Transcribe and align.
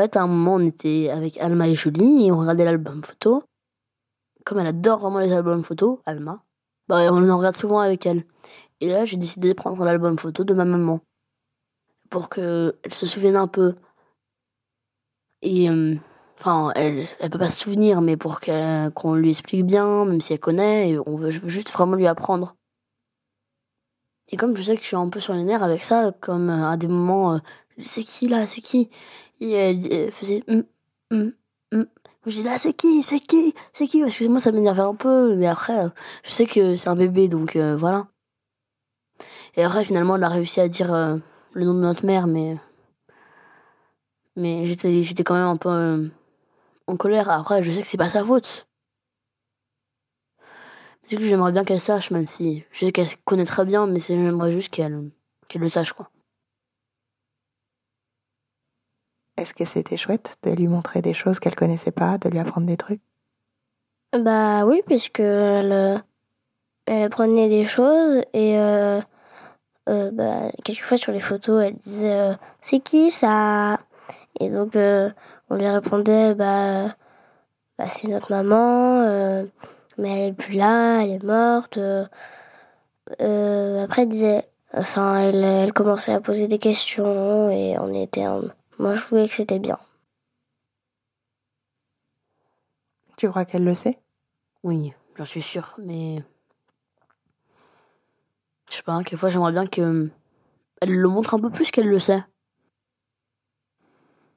Fait, 0.00 0.16
à 0.16 0.22
un 0.22 0.26
moment, 0.26 0.54
on 0.54 0.60
était 0.60 1.10
avec 1.10 1.36
Alma 1.36 1.68
et 1.68 1.74
Julie 1.74 2.24
et 2.24 2.32
on 2.32 2.38
regardait 2.38 2.64
l'album 2.64 3.02
photo. 3.02 3.44
Comme 4.46 4.58
elle 4.58 4.68
adore 4.68 5.00
vraiment 5.00 5.18
les 5.18 5.30
albums 5.30 5.62
photo, 5.62 6.00
Alma, 6.06 6.42
bah, 6.88 7.12
on 7.12 7.28
en 7.28 7.36
regarde 7.36 7.54
souvent 7.54 7.80
avec 7.80 8.06
elle. 8.06 8.24
Et 8.80 8.88
là, 8.88 9.04
j'ai 9.04 9.18
décidé 9.18 9.48
de 9.48 9.52
prendre 9.52 9.84
l'album 9.84 10.18
photo 10.18 10.42
de 10.42 10.54
ma 10.54 10.64
maman 10.64 11.00
pour 12.08 12.30
qu'elle 12.30 12.72
se 12.90 13.04
souvienne 13.04 13.36
un 13.36 13.46
peu. 13.46 13.74
Et 15.42 15.68
euh, 15.68 15.96
enfin, 16.38 16.72
elle, 16.76 17.04
elle 17.18 17.30
peut 17.30 17.38
pas 17.38 17.50
se 17.50 17.60
souvenir, 17.60 18.00
mais 18.00 18.16
pour 18.16 18.40
qu'on 18.40 19.14
lui 19.14 19.28
explique 19.28 19.66
bien, 19.66 20.06
même 20.06 20.22
si 20.22 20.32
elle 20.32 20.40
connaît, 20.40 20.96
on 21.04 21.16
veut, 21.16 21.30
je 21.30 21.40
veux 21.40 21.50
juste 21.50 21.70
vraiment 21.72 21.96
lui 21.96 22.06
apprendre. 22.06 22.56
Et 24.28 24.38
comme 24.38 24.56
je 24.56 24.62
sais 24.62 24.76
que 24.76 24.82
je 24.82 24.86
suis 24.86 24.96
un 24.96 25.10
peu 25.10 25.20
sur 25.20 25.34
les 25.34 25.44
nerfs 25.44 25.62
avec 25.62 25.84
ça, 25.84 26.10
comme 26.22 26.48
euh, 26.48 26.70
à 26.70 26.78
des 26.78 26.88
moments, 26.88 27.34
euh, 27.34 27.38
c'est 27.82 28.02
qui 28.02 28.28
là, 28.28 28.46
c'est 28.46 28.62
qui? 28.62 28.88
Et 29.40 29.52
elle, 29.52 30.12
faisait, 30.12 30.42
hum, 30.48 30.64
hum, 31.10 31.32
hum. 31.72 31.86
J'ai 32.26 32.42
là, 32.42 32.58
c'est 32.58 32.74
qui, 32.74 33.02
c'est 33.02 33.20
qui, 33.20 33.54
c'est 33.72 33.86
qui? 33.86 34.02
Excusez-moi, 34.02 34.40
ça 34.40 34.52
m'énervait 34.52 34.82
un 34.82 34.94
peu, 34.94 35.34
mais 35.36 35.46
après, 35.46 35.86
je 36.22 36.30
sais 36.30 36.46
que 36.46 36.76
c'est 36.76 36.88
un 36.88 36.96
bébé, 36.96 37.28
donc 37.28 37.56
voilà. 37.56 38.08
Et 39.56 39.64
après, 39.64 39.84
finalement, 39.84 40.16
elle 40.16 40.24
a 40.24 40.28
réussi 40.28 40.60
à 40.60 40.68
dire 40.68 40.92
le 40.92 41.64
nom 41.64 41.74
de 41.74 41.80
notre 41.80 42.04
mère, 42.04 42.26
mais 42.26 42.56
mais 44.36 44.66
j'étais 44.66 45.24
quand 45.24 45.34
même 45.34 45.44
un 45.44 45.56
peu 45.56 45.68
euh, 45.68 46.08
en 46.86 46.96
colère. 46.96 47.30
Après, 47.30 47.62
je 47.62 47.70
sais 47.70 47.82
que 47.82 47.86
c'est 47.86 47.96
pas 47.98 48.08
sa 48.10 48.24
faute. 48.24 48.66
C'est 51.04 51.16
que 51.16 51.22
j'aimerais 51.22 51.52
bien 51.52 51.64
qu'elle 51.64 51.80
sache, 51.80 52.10
même 52.10 52.26
si 52.26 52.64
je 52.70 52.86
sais 52.86 52.92
qu'elle 52.92 53.08
connaît 53.24 53.44
très 53.44 53.64
bien, 53.64 53.86
mais 53.86 53.98
j'aimerais 54.00 54.52
juste 54.52 54.70
qu'elle 54.70 55.10
qu'elle 55.48 55.62
le 55.62 55.68
sache, 55.68 55.92
quoi. 55.92 56.10
Est-ce 59.40 59.54
que 59.54 59.64
c'était 59.64 59.96
chouette 59.96 60.36
de 60.42 60.50
lui 60.50 60.68
montrer 60.68 61.00
des 61.00 61.14
choses 61.14 61.40
qu'elle 61.40 61.56
connaissait 61.56 61.92
pas, 61.92 62.18
de 62.18 62.28
lui 62.28 62.38
apprendre 62.38 62.66
des 62.66 62.76
trucs? 62.76 63.00
Bah 64.12 64.66
oui, 64.66 64.82
puisque 64.86 65.20
elle, 65.20 66.02
elle 66.84 67.08
prenait 67.08 67.48
des 67.48 67.64
choses 67.64 68.22
et 68.34 68.58
euh, 68.58 69.00
euh, 69.88 70.10
bah, 70.12 70.50
quelquefois 70.62 70.98
sur 70.98 71.12
les 71.12 71.20
photos, 71.20 71.64
elle 71.64 71.76
disait 71.76 72.12
euh, 72.12 72.34
c'est 72.60 72.80
qui 72.80 73.10
ça? 73.10 73.80
Et 74.40 74.50
donc 74.50 74.76
euh, 74.76 75.08
on 75.48 75.56
lui 75.56 75.66
répondait 75.66 76.34
bah, 76.34 76.94
bah 77.78 77.88
c'est 77.88 78.08
notre 78.08 78.32
maman, 78.32 79.46
mais 79.96 80.10
elle 80.10 80.28
est 80.30 80.32
plus 80.34 80.54
là, 80.54 81.00
elle 81.00 81.12
est 81.12 81.24
morte. 81.24 81.78
après 83.18 84.02
elle 84.02 84.08
disait, 84.08 84.44
enfin 84.74 85.18
elle, 85.18 85.72
commençait 85.72 86.12
à 86.12 86.20
poser 86.20 86.46
des 86.46 86.58
questions 86.58 87.48
et 87.50 87.78
on 87.78 87.94
était, 87.94 88.26
moi 88.80 88.94
je 88.94 89.02
trouvais 89.02 89.28
que 89.28 89.34
c'était 89.34 89.58
bien. 89.58 89.78
Tu 93.16 93.28
crois 93.28 93.44
qu'elle 93.44 93.64
le 93.64 93.74
sait? 93.74 94.00
Oui, 94.62 94.94
j'en 95.16 95.26
suis 95.26 95.42
sûre, 95.42 95.74
mais 95.78 96.24
je 98.70 98.76
sais 98.76 98.82
pas, 98.82 98.96
quelquefois 98.98 99.28
j'aimerais 99.28 99.52
bien 99.52 99.66
qu'elle 99.66 100.10
le 100.82 101.08
montre 101.08 101.34
un 101.34 101.40
peu 101.40 101.50
plus 101.50 101.70
qu'elle 101.70 101.88
le 101.88 101.98
sait. 101.98 102.24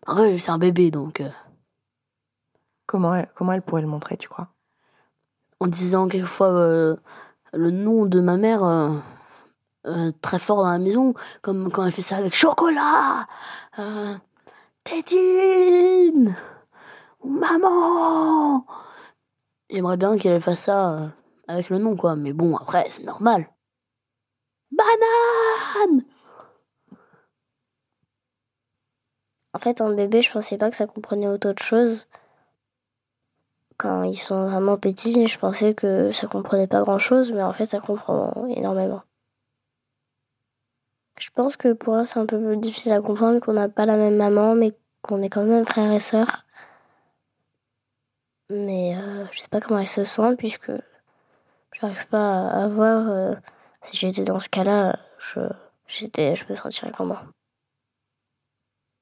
Ah 0.05 0.15
ouais, 0.15 0.37
c'est 0.37 0.51
un 0.51 0.57
bébé 0.57 0.91
donc. 0.91 1.21
Euh. 1.21 1.29
Comment, 2.85 3.15
elle, 3.15 3.29
comment 3.35 3.53
elle 3.53 3.61
pourrait 3.61 3.81
le 3.81 3.87
montrer, 3.87 4.17
tu 4.17 4.27
crois? 4.27 4.49
En 5.61 5.67
disant 5.67 6.09
quelquefois 6.09 6.49
euh, 6.49 6.97
le 7.53 7.71
nom 7.71 8.05
de 8.05 8.19
ma 8.19 8.35
mère 8.35 8.63
euh, 8.65 10.11
très 10.21 10.39
fort 10.39 10.63
dans 10.63 10.69
la 10.69 10.79
maison, 10.79 11.13
comme 11.41 11.71
quand 11.71 11.85
elle 11.85 11.93
fait 11.93 12.01
ça 12.01 12.17
avec 12.17 12.35
chocolat, 12.35 13.27
Tétine 14.83 16.35
maman. 17.23 18.66
J'aimerais 19.69 19.97
bien 19.97 20.17
qu'elle 20.17 20.41
fasse 20.41 20.59
ça 20.59 21.13
avec 21.47 21.69
le 21.69 21.77
nom, 21.77 21.95
quoi. 21.95 22.16
Mais 22.16 22.33
bon, 22.33 22.55
après, 22.57 22.85
c'est 22.89 23.03
normal. 23.03 23.47
Banane 24.71 26.03
En 29.53 29.59
fait, 29.59 29.81
en 29.81 29.94
bébé, 29.94 30.21
je 30.21 30.31
pensais 30.31 30.57
pas 30.57 30.69
que 30.69 30.75
ça 30.75 30.88
comprenait 30.88 31.27
autant 31.27 31.53
de 31.53 31.59
choses. 31.59 32.07
Quand 33.77 34.03
ils 34.03 34.17
sont 34.17 34.50
vraiment 34.50 34.77
petits, 34.77 35.27
je 35.27 35.39
pensais 35.39 35.73
que 35.73 36.11
ça 36.11 36.27
comprenait 36.27 36.67
pas 36.67 36.81
grand 36.81 37.00
chose, 37.00 37.31
mais 37.31 37.44
en 37.44 37.53
fait, 37.53 37.65
ça 37.65 37.79
comprend 37.79 38.47
énormément. 38.47 39.03
Je 41.23 41.29
pense 41.34 41.56
que 41.56 41.72
pour 41.72 41.95
eux, 41.95 42.03
c'est 42.03 42.19
un 42.19 42.25
peu 42.25 42.38
plus 42.38 42.57
difficile 42.57 42.91
à 42.91 43.00
comprendre 43.00 43.39
qu'on 43.39 43.53
n'a 43.53 43.69
pas 43.69 43.85
la 43.85 43.95
même 43.95 44.17
maman, 44.17 44.56
mais 44.56 44.73
qu'on 45.01 45.22
est 45.22 45.29
quand 45.29 45.45
même 45.45 45.63
frères 45.63 45.94
et 45.94 46.00
sœurs. 46.00 46.45
Mais 48.50 48.97
euh, 48.97 49.23
je 49.31 49.39
sais 49.39 49.47
pas 49.47 49.62
comment 49.62 49.79
elles 49.79 49.88
se 49.88 50.03
sentent, 50.03 50.38
puisque 50.38 50.73
j'arrive 51.79 52.07
pas 52.07 52.50
à 52.50 52.67
voir. 52.67 53.09
Euh, 53.09 53.35
si 53.83 53.95
j'étais 53.95 54.23
dans 54.23 54.39
ce 54.39 54.50
cas-là, 54.50 55.00
je, 55.17 55.39
j'étais, 55.88 56.35
je 56.35 56.44
me 56.50 56.56
sentirais 56.56 56.91
comment 56.95 57.19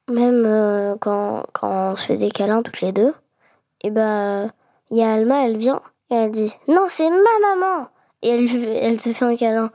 Même 0.08 0.46
euh, 0.46 0.96
quand, 1.02 1.44
quand 1.54 1.94
on 1.94 1.96
se 1.96 2.06
fait 2.06 2.18
des 2.18 2.30
câlins 2.30 2.62
toutes 2.62 2.82
les 2.82 2.92
deux, 2.92 3.16
et 3.84 3.88
eh 3.88 3.90
ben, 3.90 4.52
il 4.92 4.98
y 4.98 5.02
a 5.02 5.12
Alma, 5.12 5.48
elle 5.48 5.58
vient 5.58 5.82
et 6.12 6.16
elle 6.16 6.32
dit 6.32 6.54
Non, 6.68 6.86
c'est 6.88 7.10
ma 7.10 7.56
maman 7.56 7.90
Et 8.22 8.30
elle, 8.30 8.76
elle 8.76 9.02
se 9.02 9.12
fait 9.12 9.26
un 9.26 9.36
câlin. 9.36 9.72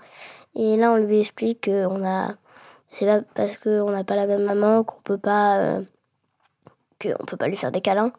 Et 0.56 0.76
là, 0.76 0.92
on 0.92 0.96
lui 0.96 1.20
explique 1.20 1.66
qu'on 1.66 2.04
a. 2.04 2.34
C'est 2.90 3.06
pas 3.06 3.20
parce 3.34 3.56
qu'on 3.58 3.90
n'a 3.90 4.04
pas 4.04 4.16
la 4.16 4.26
même 4.26 4.44
maman 4.44 4.84
qu'on 4.84 5.00
peut 5.02 5.18
pas. 5.18 5.58
Euh, 5.58 5.82
qu'on 7.00 7.24
peut 7.26 7.36
pas 7.36 7.48
lui 7.48 7.56
faire 7.56 7.72
des 7.72 7.80
câlins. 7.82 8.12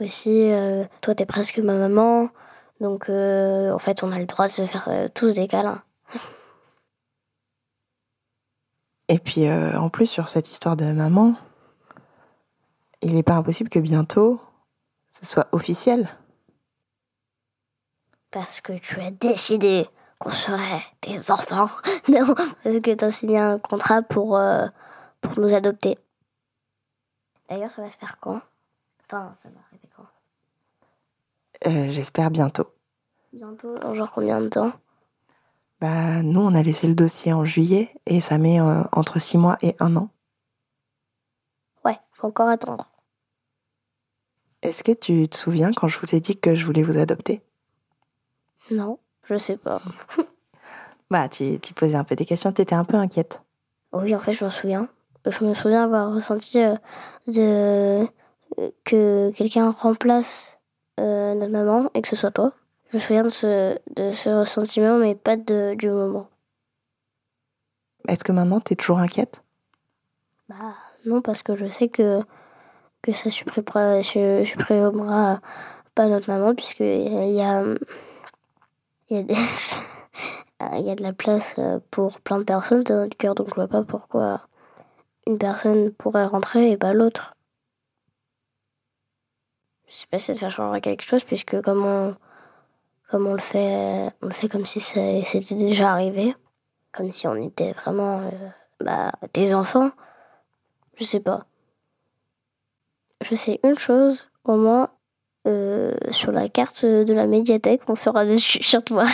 Aussi, 0.00 0.52
euh, 0.52 0.84
toi, 1.00 1.14
t'es 1.14 1.26
presque 1.26 1.58
ma 1.58 1.74
maman. 1.74 2.28
Donc, 2.80 3.08
en 3.08 3.78
fait, 3.78 4.02
on 4.02 4.12
a 4.12 4.18
le 4.18 4.26
droit 4.26 4.46
de 4.46 4.52
se 4.52 4.66
faire 4.66 4.88
tous 5.14 5.34
des 5.34 5.48
câlins. 5.48 5.82
Et 9.08 9.18
puis 9.18 9.46
euh, 9.46 9.78
en 9.78 9.90
plus 9.90 10.06
sur 10.06 10.28
cette 10.28 10.50
histoire 10.50 10.76
de 10.76 10.86
maman, 10.86 11.34
il 13.02 13.14
n'est 13.14 13.22
pas 13.22 13.34
impossible 13.34 13.68
que 13.68 13.78
bientôt 13.78 14.40
ce 15.12 15.26
soit 15.26 15.48
officiel. 15.52 16.08
Parce 18.30 18.60
que 18.60 18.72
tu 18.72 19.00
as 19.00 19.10
décidé 19.10 19.86
qu'on 20.24 20.30
serait 20.30 20.82
des 21.02 21.30
enfants. 21.30 21.68
Non, 22.08 22.34
parce 22.34 22.80
que 22.80 22.94
tu 22.94 23.04
as 23.04 23.10
signé 23.10 23.38
un 23.38 23.58
contrat 23.58 24.02
pour, 24.02 24.36
euh, 24.36 24.66
pour 25.20 25.38
nous 25.38 25.54
adopter. 25.54 25.98
D'ailleurs, 27.48 27.70
ça 27.70 27.82
va 27.82 27.88
se 27.88 27.96
faire 27.96 28.18
quand? 28.20 28.40
Enfin, 29.06 29.32
ça 29.42 29.48
va 29.48 29.60
arriver 29.68 29.88
quand? 29.96 31.70
Euh, 31.70 31.90
J'espère 31.90 32.30
bientôt. 32.30 32.66
Bientôt 33.32 33.76
genre 33.94 34.10
combien 34.12 34.40
de 34.40 34.48
temps? 34.48 34.72
Bah, 35.80 36.22
nous, 36.22 36.40
on 36.40 36.54
a 36.54 36.62
laissé 36.62 36.86
le 36.86 36.94
dossier 36.94 37.32
en 37.32 37.44
juillet 37.44 37.94
et 38.06 38.20
ça 38.20 38.38
met 38.38 38.60
euh, 38.60 38.82
entre 38.92 39.18
six 39.18 39.38
mois 39.38 39.56
et 39.62 39.74
un 39.80 39.96
an. 39.96 40.08
Ouais, 41.84 41.98
faut 42.12 42.26
encore 42.26 42.48
attendre. 42.48 42.88
Est-ce 44.62 44.84
que 44.84 44.92
tu 44.92 45.28
te 45.28 45.36
souviens 45.36 45.72
quand 45.72 45.88
je 45.88 45.98
vous 45.98 46.14
ai 46.14 46.20
dit 46.20 46.38
que 46.38 46.54
je 46.54 46.64
voulais 46.64 46.82
vous 46.82 46.98
adopter? 46.98 47.42
Non, 48.70 48.98
je 49.24 49.36
sais 49.36 49.56
pas. 49.56 49.80
bah, 51.10 51.28
tu, 51.28 51.58
tu, 51.60 51.74
posais 51.74 51.96
un 51.96 52.04
peu 52.04 52.16
des 52.16 52.24
questions, 52.24 52.52
t'étais 52.52 52.74
un 52.74 52.84
peu 52.84 52.96
inquiète. 52.96 53.42
Oui, 53.92 54.14
en 54.14 54.18
fait, 54.18 54.32
je 54.32 54.44
me 54.44 54.50
souviens. 54.50 54.88
Je 55.26 55.44
me 55.44 55.54
souviens 55.54 55.84
avoir 55.84 56.12
ressenti 56.12 56.60
euh, 56.62 56.76
de... 57.26 58.06
que 58.84 59.30
quelqu'un 59.30 59.70
remplace 59.70 60.58
euh, 61.00 61.34
notre 61.34 61.52
maman 61.52 61.90
et 61.94 62.02
que 62.02 62.08
ce 62.08 62.16
soit 62.16 62.30
toi. 62.30 62.52
Je 62.90 62.96
me 62.98 63.02
souviens 63.02 63.22
de 63.24 63.28
ce, 63.28 63.78
de 63.96 64.12
ce 64.12 64.28
ressentiment, 64.28 64.98
mais 64.98 65.14
pas 65.14 65.36
de, 65.36 65.74
du 65.74 65.90
moment. 65.90 66.28
Est-ce 68.06 68.22
que 68.22 68.32
maintenant, 68.32 68.60
tu 68.60 68.74
es 68.74 68.76
toujours 68.76 68.98
inquiète? 68.98 69.42
Bah 70.48 70.74
non, 71.06 71.22
parce 71.22 71.42
que 71.42 71.56
je 71.56 71.70
sais 71.70 71.88
que, 71.88 72.20
que 73.02 73.12
ça 73.12 73.30
supprimera, 73.30 74.02
supprimera 74.02 75.40
pas 75.94 76.06
notre 76.06 76.30
maman, 76.30 76.54
puisqu'il 76.54 77.32
y 77.32 77.40
a, 77.40 77.62
il 79.10 79.16
y, 79.18 79.34
a 80.60 80.78
il 80.78 80.86
y 80.86 80.90
a 80.90 80.94
de 80.94 81.02
la 81.02 81.12
place 81.12 81.56
pour 81.90 82.20
plein 82.20 82.38
de 82.38 82.44
personnes 82.44 82.82
dans 82.82 83.02
notre 83.02 83.16
cœur, 83.16 83.34
donc 83.34 83.48
je 83.50 83.54
vois 83.54 83.68
pas 83.68 83.82
pourquoi 83.82 84.42
une 85.26 85.38
personne 85.38 85.92
pourrait 85.92 86.26
rentrer 86.26 86.70
et 86.70 86.76
pas 86.76 86.92
l'autre. 86.92 87.34
Je 89.86 89.94
sais 89.94 90.06
pas 90.10 90.18
si 90.18 90.34
ça 90.34 90.48
changera 90.48 90.80
quelque 90.80 91.02
chose, 91.04 91.24
puisque 91.24 91.60
comme 91.62 91.84
on 91.84 92.16
on 93.12 93.32
le 93.32 93.38
fait, 93.38 94.10
on 94.22 94.26
le 94.26 94.32
fait 94.32 94.48
comme 94.48 94.66
si 94.66 94.80
c'était 94.80 95.54
déjà 95.54 95.92
arrivé, 95.92 96.34
comme 96.92 97.12
si 97.12 97.26
on 97.26 97.36
était 97.36 97.72
vraiment 97.72 98.20
euh, 98.20 98.30
bah, 98.80 99.12
des 99.32 99.54
enfants. 99.54 99.90
Je 100.96 101.04
sais 101.04 101.20
pas. 101.20 101.46
Je 103.20 103.34
sais 103.34 103.60
une 103.62 103.78
chose, 103.78 104.28
au 104.44 104.56
moins, 104.56 104.84
euh, 104.84 104.86
sur 105.46 106.32
la 106.32 106.48
carte 106.48 106.84
de 106.84 107.12
la 107.12 107.26
médiathèque, 107.26 107.82
on 107.88 107.94
sera 107.94 108.24
dessus 108.24 108.62
sur 108.62 108.82
toi. 108.82 109.04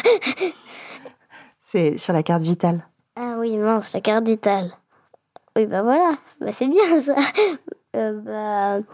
c'est 1.63 1.97
sur 1.97 2.13
la 2.13 2.23
carte 2.23 2.43
vitale. 2.43 2.87
Ah 3.17 3.37
oui, 3.39 3.57
mince, 3.57 3.93
la 3.93 4.01
carte 4.01 4.25
vitale. 4.27 4.73
Oui, 5.57 5.67
bah 5.67 5.83
voilà, 5.83 6.17
bah 6.41 6.53
c'est 6.53 6.69
bien 6.69 7.01
ça. 7.01 7.17
euh, 7.97 8.21
bah, 8.21 8.85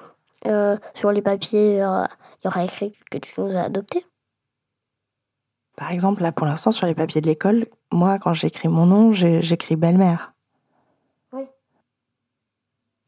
euh, 0.46 0.76
sur 0.94 1.12
les 1.12 1.22
papiers, 1.22 1.82
euh, 1.82 2.04
il 2.40 2.46
y 2.46 2.48
aura 2.48 2.64
écrit 2.64 2.94
que 3.10 3.18
tu 3.18 3.40
nous 3.40 3.56
as 3.56 3.64
adoptés. 3.64 4.06
Par 5.76 5.90
exemple, 5.90 6.22
là, 6.22 6.32
pour 6.32 6.46
l'instant, 6.46 6.72
sur 6.72 6.86
les 6.86 6.94
papiers 6.94 7.20
de 7.20 7.26
l'école, 7.26 7.66
moi, 7.92 8.18
quand 8.18 8.32
j'écris 8.32 8.68
mon 8.68 8.86
nom, 8.86 9.12
j'écris 9.12 9.76
belle-mère. 9.76 10.32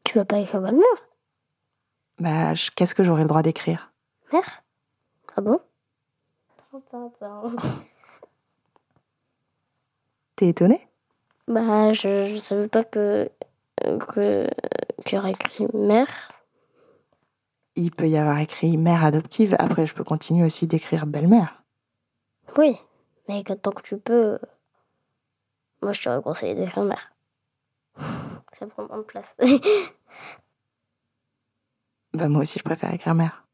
Tu 0.05 0.17
vas 0.17 0.25
pas 0.25 0.39
écrire 0.39 0.61
belle-mère? 0.61 0.85
Bah, 2.19 2.53
qu'est-ce 2.75 2.95
que 2.95 3.03
j'aurais 3.03 3.23
le 3.23 3.27
droit 3.27 3.41
d'écrire? 3.41 3.91
Mère 4.31 4.63
Ah 5.35 5.41
bon? 5.41 5.59
T'es 10.35 10.49
étonné? 10.49 10.87
Bah, 11.47 11.93
je, 11.93 12.27
je 12.27 12.37
savais 12.37 12.67
pas 12.67 12.83
que 12.83 13.29
que 13.81 14.47
tu 15.05 15.17
aurais 15.17 15.31
écrit 15.31 15.67
mère. 15.73 16.31
Il 17.75 17.91
peut 17.91 18.07
y 18.09 18.17
avoir 18.17 18.39
écrit 18.39 18.77
mère 18.77 19.03
adoptive, 19.03 19.55
après, 19.57 19.87
je 19.87 19.93
peux 19.93 20.03
continuer 20.03 20.45
aussi 20.45 20.67
d'écrire 20.67 21.05
belle-mère. 21.05 21.63
Oui, 22.57 22.75
mais 23.27 23.43
tant 23.43 23.71
que 23.71 23.81
tu 23.81 23.97
peux, 23.97 24.37
moi 25.81 25.93
je 25.93 26.03
t'aurais 26.03 26.21
conseillé 26.21 26.55
d'écrire 26.55 26.83
mère. 26.83 27.13
Ça 28.59 28.67
prend 28.67 28.85
moins 28.87 28.97
de 28.97 29.03
place. 29.03 29.35
Bah, 32.11 32.27
moi 32.27 32.41
aussi, 32.41 32.57
je 32.57 32.63
préfère 32.63 32.91
écrire 32.91 33.13
mère. 33.13 33.45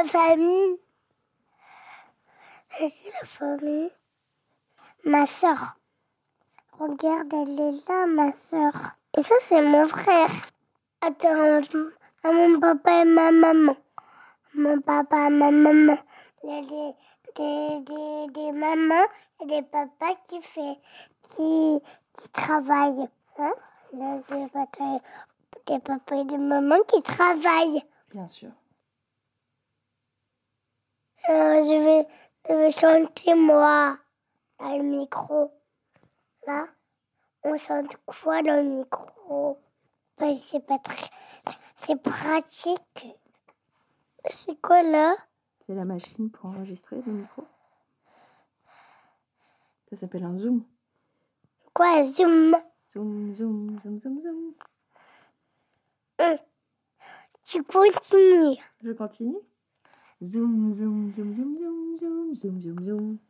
La 0.00 0.06
famille 0.06 0.78
la 2.80 3.26
famille 3.26 3.90
Ma 5.04 5.26
soeur. 5.26 5.76
Regarde, 6.78 7.32
elle 7.32 7.60
est 7.60 7.88
là, 7.88 8.06
ma 8.06 8.32
soeur. 8.32 8.72
Et 9.18 9.22
ça, 9.22 9.34
c'est 9.48 9.60
mon 9.60 9.86
frère. 9.86 10.30
Attends, 11.02 11.60
à 12.22 12.32
mon 12.32 12.60
papa 12.60 13.02
et 13.02 13.04
ma 13.04 13.30
maman. 13.30 13.76
Mon 14.54 14.80
papa 14.80 15.26
et 15.26 15.30
ma 15.30 15.50
maman. 15.50 15.98
Il 16.44 16.50
y 16.50 16.52
a 16.52 16.62
des, 16.62 16.94
des, 17.36 17.80
des, 17.80 18.32
des 18.32 18.52
mamans 18.52 19.06
et 19.42 19.46
des 19.46 19.62
papas 19.62 20.14
qui, 20.28 20.40
fait, 20.40 20.78
qui, 21.22 21.80
qui 22.18 22.28
travaillent. 22.30 23.08
Hein 23.38 23.52
Il 23.92 23.98
y 23.98 24.02
a 24.02 24.18
des 24.18 25.00
des 25.66 25.78
papas 25.80 26.16
et 26.16 26.24
des 26.24 26.38
mamans 26.38 26.82
qui 26.88 27.02
travaillent. 27.02 27.82
Bien 28.14 28.28
sûr. 28.28 28.50
Euh, 31.28 31.62
je, 31.66 31.84
vais, 31.84 32.08
je 32.48 32.54
vais 32.54 32.70
chanter 32.70 33.34
moi 33.34 33.98
dans 34.58 34.76
le 34.76 34.82
micro. 34.82 35.52
Là, 36.46 36.66
on 37.42 37.56
chante 37.56 37.96
quoi 38.06 38.42
dans 38.42 38.56
le 38.56 38.78
micro? 38.78 39.58
C'est 40.18 40.64
pas 40.66 40.78
très. 40.78 41.08
C'est 41.76 42.00
pratique. 42.00 43.06
C'est 44.34 44.60
quoi 44.60 44.82
là? 44.82 45.14
C'est 45.66 45.74
la 45.74 45.84
machine 45.84 46.30
pour 46.30 46.46
enregistrer 46.50 47.00
le 47.06 47.12
micro. 47.12 47.44
Ça 49.88 49.96
s'appelle 49.96 50.24
un 50.24 50.38
zoom. 50.38 50.64
Quoi, 51.72 52.04
zoom? 52.04 52.56
Zoom, 52.92 53.34
zoom, 53.34 53.80
zoom, 53.82 54.00
zoom, 54.00 54.22
zoom. 54.22 54.54
Tu 57.44 57.62
continues. 57.64 58.58
Je 58.82 58.92
continue? 58.92 59.40
Zoom, 60.20 60.74
zoom, 60.74 61.12
zoom, 61.12 61.34
zoom, 61.34 61.56
zoom, 61.58 61.98
zoom, 61.98 62.34
zoom, 62.36 62.60
zoom, 62.60 62.82
zoom. 62.84 63.20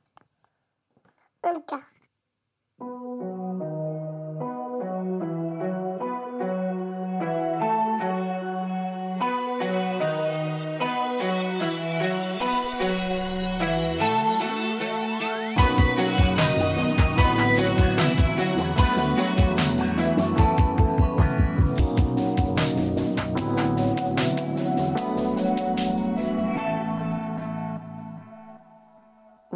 Regarde. 1.42 1.86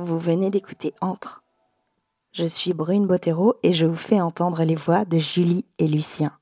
Vous 0.05 0.19
venez 0.19 0.51
d'écouter 0.51 0.93
Entre. 1.01 1.43
Je 2.33 2.45
suis 2.45 2.75
Brune 2.75 3.06
Bottero 3.06 3.55
et 3.62 3.73
je 3.73 3.87
vous 3.87 3.97
fais 3.97 4.21
entendre 4.21 4.62
les 4.62 4.75
voix 4.75 5.06
de 5.06 5.17
Julie 5.17 5.65
et 5.79 5.89
Lucien. 5.89 6.39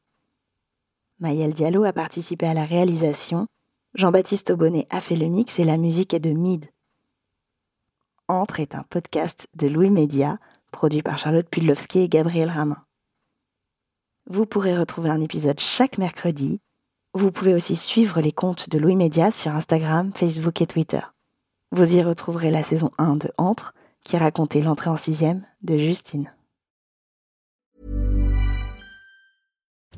Maëlle 1.21 1.55
Diallo 1.55 1.85
a 1.85 1.93
participé 1.93 2.49
à 2.49 2.55
la 2.55 2.65
réalisation, 2.65 3.47
Jean-Baptiste 3.95 4.51
Aubonnet 4.51 4.89
a 4.91 5.01
fait 5.01 5.15
le 5.15 5.29
mix 5.29 5.61
et 5.61 5.65
la 5.65 5.77
musique 5.77 6.13
est 6.13 6.19
de 6.19 6.33
Mid. 6.33 6.67
Entre 8.27 8.59
est 8.59 8.75
un 8.75 8.83
podcast 8.91 9.47
de 9.55 9.69
Louis 9.69 9.91
Média, 9.91 10.41
produit 10.73 11.03
par 11.03 11.19
Charlotte 11.19 11.49
Pudlowski 11.49 12.01
et 12.01 12.09
Gabriel 12.09 12.51
Ramin. 12.51 12.85
Vous 14.27 14.45
pourrez 14.45 14.77
retrouver 14.77 15.11
un 15.11 15.21
épisode 15.21 15.61
chaque 15.61 15.99
mercredi. 15.99 16.61
Vous 17.15 17.31
pouvez 17.31 17.55
aussi 17.55 17.77
suivre 17.77 18.21
les 18.21 18.33
comptes 18.33 18.69
de 18.71 18.79
Louis 18.81 18.97
Média 18.97 19.31
sur 19.31 19.53
Instagram, 19.53 20.11
Facebook 20.17 20.61
et 20.61 20.67
Twitter. 20.67 21.12
Vous 21.75 21.97
y 21.97 22.03
retrouverez 22.03 22.51
la 22.51 22.63
saison 22.63 22.91
1 22.99 23.17
de 23.17 23.31
Entre, 23.39 23.73
qui 24.05 24.19
racontait 24.19 24.61
l'entrée 24.61 24.91
en 24.91 24.99
sixième 24.99 25.47
de 25.63 25.79
Justine. 25.79 26.31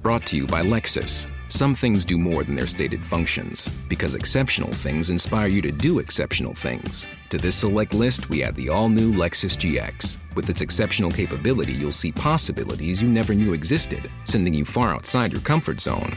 Brought 0.01 0.25
to 0.27 0.37
you 0.37 0.47
by 0.47 0.63
Lexus. 0.63 1.27
Some 1.49 1.75
things 1.75 2.05
do 2.05 2.17
more 2.17 2.45
than 2.45 2.55
their 2.55 2.69
stated 2.69 3.05
functions, 3.05 3.69
because 3.89 4.15
exceptional 4.15 4.71
things 4.73 5.11
inspire 5.11 5.49
you 5.49 5.61
to 5.63 5.73
do 5.73 5.99
exceptional 5.99 6.55
things. 6.55 7.09
To 7.31 7.39
this 7.39 7.57
select 7.57 7.93
list, 7.93 8.31
we 8.31 8.45
add 8.45 8.55
the 8.55 8.69
all 8.69 8.89
new 8.89 9.13
Lexus 9.13 9.57
GX. 9.57 10.19
With 10.37 10.49
its 10.51 10.61
exceptional 10.61 11.11
capability, 11.11 11.73
you'll 11.73 11.91
see 11.91 12.13
possibilities 12.13 13.03
you 13.03 13.09
never 13.09 13.35
knew 13.35 13.53
existed, 13.53 14.09
sending 14.25 14.55
you 14.55 14.65
far 14.65 14.95
outside 14.95 15.33
your 15.33 15.43
comfort 15.43 15.81
zone. 15.81 16.17